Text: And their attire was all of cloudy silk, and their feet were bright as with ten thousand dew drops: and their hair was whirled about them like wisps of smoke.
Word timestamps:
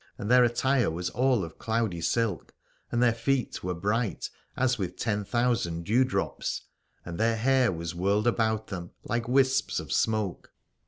And 0.17 0.31
their 0.31 0.43
attire 0.43 0.89
was 0.89 1.11
all 1.11 1.43
of 1.43 1.59
cloudy 1.59 2.01
silk, 2.01 2.55
and 2.91 3.03
their 3.03 3.13
feet 3.13 3.63
were 3.63 3.75
bright 3.75 4.31
as 4.57 4.79
with 4.79 4.97
ten 4.97 5.23
thousand 5.23 5.83
dew 5.85 6.03
drops: 6.03 6.63
and 7.05 7.19
their 7.19 7.35
hair 7.37 7.71
was 7.71 7.93
whirled 7.93 8.25
about 8.25 8.65
them 8.69 8.89
like 9.03 9.27
wisps 9.27 9.79
of 9.79 9.93
smoke. 9.93 10.51